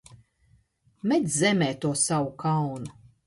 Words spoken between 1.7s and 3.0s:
to savu kaunu!